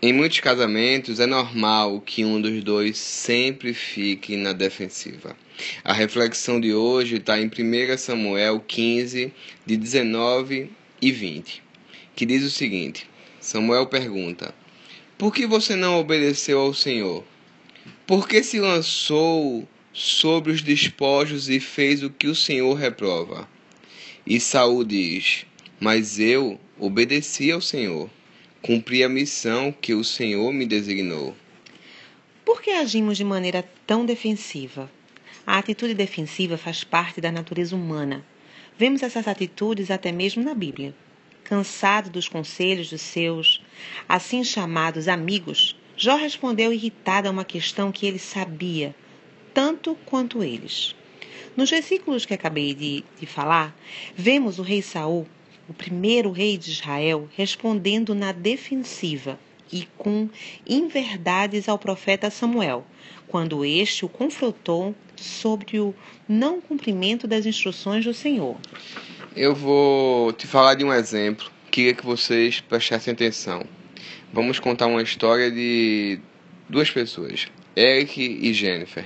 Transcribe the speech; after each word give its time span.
Em 0.00 0.12
muitos 0.12 0.38
casamentos 0.38 1.18
é 1.18 1.26
normal 1.26 2.00
que 2.00 2.24
um 2.24 2.40
dos 2.40 2.62
dois 2.62 2.96
sempre 2.98 3.74
fique 3.74 4.36
na 4.36 4.52
defensiva. 4.52 5.36
A 5.82 5.92
reflexão 5.92 6.60
de 6.60 6.72
hoje 6.72 7.16
está 7.16 7.36
em 7.40 7.46
1 7.46 7.98
Samuel 7.98 8.60
15, 8.60 9.32
de 9.66 9.76
19 9.76 10.70
e 11.02 11.10
20, 11.10 11.60
que 12.14 12.24
diz 12.24 12.44
o 12.44 12.50
seguinte: 12.50 13.10
Samuel 13.40 13.86
pergunta: 13.86 14.54
Por 15.18 15.34
que 15.34 15.48
você 15.48 15.74
não 15.74 15.98
obedeceu 15.98 16.60
ao 16.60 16.72
Senhor? 16.72 17.24
Por 18.06 18.28
que 18.28 18.40
se 18.44 18.60
lançou 18.60 19.68
sobre 19.92 20.52
os 20.52 20.62
despojos 20.62 21.50
e 21.50 21.58
fez 21.58 22.04
o 22.04 22.10
que 22.10 22.28
o 22.28 22.36
Senhor 22.36 22.72
reprova? 22.74 23.48
E 24.24 24.38
Saul 24.38 24.84
diz: 24.84 25.44
Mas 25.80 26.20
eu 26.20 26.56
obedeci 26.78 27.50
ao 27.50 27.60
Senhor 27.60 28.08
cumpri 28.62 29.04
a 29.04 29.08
missão 29.08 29.72
que 29.72 29.94
o 29.94 30.02
Senhor 30.02 30.52
me 30.52 30.66
designou. 30.66 31.34
Por 32.44 32.60
que 32.60 32.70
agimos 32.70 33.16
de 33.16 33.24
maneira 33.24 33.64
tão 33.86 34.04
defensiva? 34.04 34.90
A 35.46 35.58
atitude 35.58 35.94
defensiva 35.94 36.58
faz 36.58 36.82
parte 36.84 37.20
da 37.20 37.30
natureza 37.30 37.74
humana. 37.74 38.24
Vemos 38.76 39.02
essas 39.02 39.28
atitudes 39.28 39.90
até 39.90 40.12
mesmo 40.12 40.42
na 40.42 40.54
Bíblia. 40.54 40.94
Cansado 41.44 42.10
dos 42.10 42.28
conselhos 42.28 42.90
dos 42.90 43.00
seus, 43.00 43.62
assim 44.08 44.44
chamados 44.44 45.08
amigos, 45.08 45.76
Jó 45.96 46.16
respondeu 46.16 46.72
irritado 46.72 47.26
a 47.26 47.30
uma 47.30 47.44
questão 47.44 47.90
que 47.90 48.06
ele 48.06 48.18
sabia, 48.18 48.94
tanto 49.54 49.96
quanto 50.04 50.44
eles. 50.44 50.94
Nos 51.56 51.70
versículos 51.70 52.24
que 52.24 52.34
acabei 52.34 52.74
de, 52.74 53.02
de 53.18 53.26
falar, 53.26 53.76
vemos 54.14 54.58
o 54.58 54.62
rei 54.62 54.80
Saul 54.80 55.26
o 55.68 55.74
primeiro 55.74 56.30
rei 56.30 56.56
de 56.56 56.70
Israel, 56.70 57.28
respondendo 57.36 58.14
na 58.14 58.32
defensiva 58.32 59.38
e 59.70 59.86
com 59.98 60.28
inverdades 60.66 61.68
ao 61.68 61.78
profeta 61.78 62.30
Samuel, 62.30 62.86
quando 63.26 63.64
este 63.64 64.04
o 64.04 64.08
confrontou 64.08 64.94
sobre 65.14 65.78
o 65.78 65.94
não 66.26 66.60
cumprimento 66.60 67.26
das 67.26 67.44
instruções 67.44 68.04
do 68.04 68.14
Senhor. 68.14 68.56
Eu 69.36 69.54
vou 69.54 70.32
te 70.32 70.46
falar 70.46 70.74
de 70.74 70.84
um 70.84 70.92
exemplo, 70.92 71.50
queria 71.70 71.92
que 71.92 72.04
vocês 72.04 72.60
prestassem 72.60 73.12
atenção. 73.12 73.62
Vamos 74.32 74.58
contar 74.58 74.86
uma 74.86 75.02
história 75.02 75.50
de 75.50 76.18
duas 76.68 76.90
pessoas, 76.90 77.48
Eric 77.76 78.20
e 78.20 78.52
Jennifer. 78.52 79.04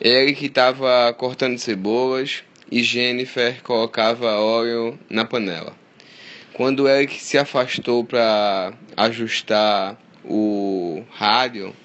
Eric 0.00 0.44
estava 0.44 1.12
cortando 1.14 1.58
cebolas 1.58 2.44
e 2.70 2.82
Jennifer 2.82 3.62
colocava 3.62 4.38
óleo 4.38 4.98
na 5.08 5.24
panela. 5.24 5.74
Quando 6.56 6.88
Eric 6.88 7.22
se 7.22 7.36
afastou 7.36 8.02
para 8.02 8.72
ajustar 8.96 9.94
o 10.24 11.04
rádio, 11.10 11.76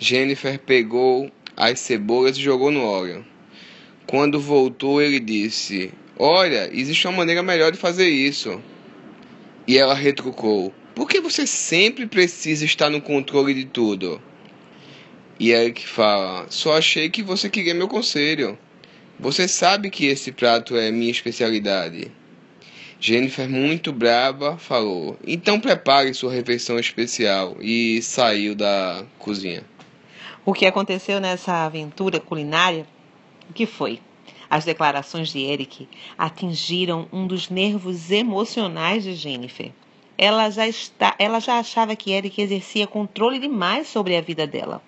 Jennifer 0.00 0.58
pegou 0.58 1.30
as 1.56 1.78
cebolas 1.78 2.36
e 2.36 2.42
jogou 2.42 2.72
no 2.72 2.82
óleo. 2.84 3.24
Quando 4.04 4.40
voltou, 4.40 5.00
ele 5.00 5.20
disse: 5.20 5.92
Olha, 6.18 6.68
existe 6.72 7.06
uma 7.06 7.18
maneira 7.18 7.40
melhor 7.40 7.70
de 7.70 7.78
fazer 7.78 8.08
isso. 8.08 8.60
E 9.64 9.78
ela 9.78 9.94
retrucou: 9.94 10.74
Por 10.92 11.08
que 11.08 11.20
você 11.20 11.46
sempre 11.46 12.04
precisa 12.08 12.64
estar 12.64 12.90
no 12.90 13.00
controle 13.00 13.54
de 13.54 13.66
tudo? 13.66 14.20
E 15.38 15.52
Eric 15.52 15.86
fala: 15.86 16.46
Só 16.50 16.76
achei 16.76 17.08
que 17.08 17.22
você 17.22 17.48
queria 17.48 17.74
meu 17.74 17.86
conselho. 17.86 18.58
Você 19.20 19.46
sabe 19.46 19.88
que 19.88 20.06
esse 20.06 20.32
prato 20.32 20.76
é 20.76 20.90
minha 20.90 21.12
especialidade. 21.12 22.10
Jennifer, 22.98 23.48
muito 23.48 23.92
brava, 23.92 24.56
falou: 24.56 25.18
Então 25.26 25.60
prepare 25.60 26.14
sua 26.14 26.32
refeição 26.32 26.78
especial 26.78 27.56
e 27.60 28.00
saiu 28.02 28.54
da 28.54 29.04
cozinha. 29.18 29.64
O 30.44 30.54
que 30.54 30.64
aconteceu 30.64 31.20
nessa 31.20 31.66
aventura 31.66 32.18
culinária? 32.18 32.86
O 33.50 33.52
que 33.52 33.66
foi? 33.66 34.00
As 34.48 34.64
declarações 34.64 35.30
de 35.30 35.40
Eric 35.40 35.88
atingiram 36.16 37.06
um 37.12 37.26
dos 37.26 37.50
nervos 37.50 38.10
emocionais 38.10 39.02
de 39.04 39.14
Jennifer. 39.14 39.72
Ela 40.16 40.48
já, 40.48 40.66
está, 40.66 41.14
ela 41.18 41.40
já 41.40 41.58
achava 41.58 41.94
que 41.94 42.12
Eric 42.12 42.40
exercia 42.40 42.86
controle 42.86 43.38
demais 43.38 43.88
sobre 43.88 44.16
a 44.16 44.20
vida 44.22 44.46
dela. 44.46 44.82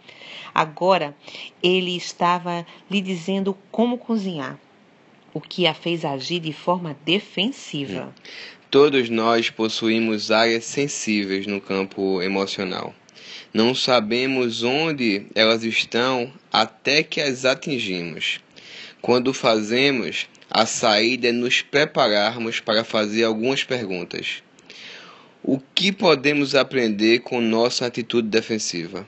Agora 0.54 1.14
ele 1.62 1.94
estava 1.94 2.64
lhe 2.90 3.02
dizendo 3.02 3.54
como 3.70 3.98
cozinhar 3.98 4.58
o 5.32 5.40
que 5.40 5.66
a 5.66 5.74
fez 5.74 6.04
agir 6.04 6.40
de 6.40 6.52
forma 6.52 6.96
defensiva. 7.04 8.14
Todos 8.70 9.08
nós 9.08 9.50
possuímos 9.50 10.30
áreas 10.30 10.64
sensíveis 10.64 11.46
no 11.46 11.60
campo 11.60 12.20
emocional. 12.20 12.94
Não 13.52 13.74
sabemos 13.74 14.62
onde 14.62 15.26
elas 15.34 15.64
estão 15.64 16.30
até 16.52 17.02
que 17.02 17.20
as 17.20 17.44
atingimos. 17.44 18.40
Quando 19.00 19.32
fazemos, 19.32 20.28
a 20.50 20.66
saída 20.66 21.28
é 21.28 21.32
nos 21.32 21.62
prepararmos 21.62 22.60
para 22.60 22.84
fazer 22.84 23.24
algumas 23.24 23.64
perguntas. 23.64 24.42
O 25.42 25.58
que 25.58 25.92
podemos 25.92 26.54
aprender 26.54 27.20
com 27.20 27.40
nossa 27.40 27.86
atitude 27.86 28.28
defensiva? 28.28 29.06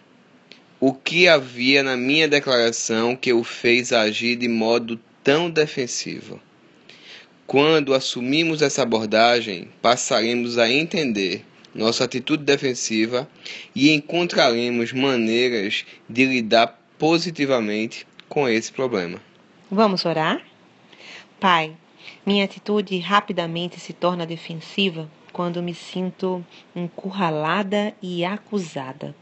O 0.79 0.95
que 0.95 1.29
havia 1.29 1.83
na 1.83 1.97
minha 1.97 2.27
declaração 2.27 3.15
que 3.15 3.33
o 3.33 3.45
fez 3.45 3.93
agir 3.93 4.37
de 4.37 4.49
modo 4.49 4.99
tão 5.23 5.51
defensiva. 5.51 6.41
Quando 7.47 7.95
assumimos 7.95 8.63
essa 8.63 8.83
abordagem, 8.83 9.69
passaremos 9.83 10.57
a 10.57 10.71
entender 10.71 11.45
nossa 11.75 12.05
atitude 12.05 12.45
defensiva 12.45 13.29
e 13.75 13.91
encontraremos 13.91 14.93
maneiras 14.93 15.85
de 16.09 16.25
lidar 16.25 16.81
positivamente 16.99 18.07
com 18.29 18.49
esse 18.49 18.73
problema. 18.73 19.21
Vamos 19.71 20.05
orar? 20.05 20.45
Pai, 21.39 21.77
minha 22.27 22.45
atitude 22.45 22.99
rapidamente 22.99 23.81
se 23.81 23.93
torna 23.93 24.27
defensiva 24.27 25.11
quando 25.33 25.63
me 25.63 25.75
sinto 25.75 26.45
encurralada 26.75 27.95
e 28.03 28.25
acusada. 28.25 29.15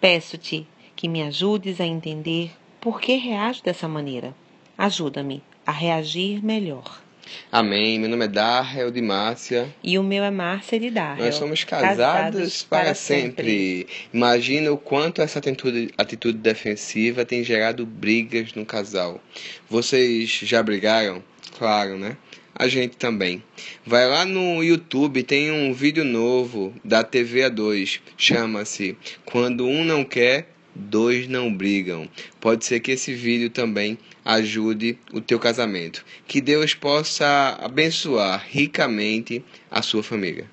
Peço-te 0.00 0.66
que 0.94 1.08
me 1.08 1.22
ajudes 1.22 1.80
a 1.80 1.86
entender 1.86 2.52
por 2.80 3.00
que 3.00 3.16
reajo 3.16 3.62
dessa 3.62 3.88
maneira. 3.88 4.34
Ajuda-me 4.76 5.42
a 5.66 5.72
reagir 5.72 6.44
melhor. 6.44 7.02
Amém. 7.50 7.98
Meu 7.98 8.08
nome 8.08 8.24
é 8.24 8.28
Darrell 8.28 8.90
de 8.90 9.00
Márcia. 9.00 9.72
E 9.82 9.98
o 9.98 10.02
meu 10.02 10.24
é 10.24 10.30
Márcia 10.30 10.78
de 10.78 10.90
Darrell. 10.90 11.24
Nós 11.24 11.34
somos 11.34 11.64
casados, 11.64 11.96
casados 11.96 12.62
para, 12.62 12.84
para 12.84 12.94
sempre. 12.94 13.28
sempre. 13.28 13.86
Imagina 14.12 14.72
o 14.72 14.76
quanto 14.76 15.22
essa 15.22 15.38
atitude, 15.38 15.92
atitude 15.96 16.38
defensiva 16.38 17.24
tem 17.24 17.44
gerado 17.44 17.86
brigas 17.86 18.54
no 18.54 18.64
casal. 18.64 19.20
Vocês 19.68 20.30
já 20.42 20.62
brigaram? 20.62 21.22
Claro, 21.58 21.98
né? 21.98 22.16
A 22.54 22.68
gente 22.68 22.96
também. 22.96 23.42
Vai 23.84 24.06
lá 24.06 24.24
no 24.24 24.62
YouTube, 24.62 25.22
tem 25.22 25.50
um 25.50 25.72
vídeo 25.72 26.04
novo 26.04 26.74
da 26.84 27.02
TV 27.02 27.40
A2. 27.40 28.00
Chama-se 28.16 28.96
Quando 29.24 29.66
um 29.66 29.84
não 29.84 30.04
quer, 30.04 30.48
dois 30.74 31.28
não 31.28 31.52
brigam. 31.52 32.08
Pode 32.40 32.64
ser 32.64 32.80
que 32.80 32.92
esse 32.92 33.14
vídeo 33.14 33.50
também 33.50 33.98
ajude 34.24 34.98
o 35.12 35.20
teu 35.20 35.38
casamento. 35.38 36.04
Que 36.26 36.40
Deus 36.40 36.74
possa 36.74 37.58
abençoar 37.60 38.44
ricamente 38.48 39.44
a 39.70 39.82
sua 39.82 40.02
família. 40.02 40.46